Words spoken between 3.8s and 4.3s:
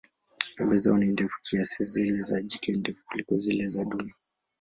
dume.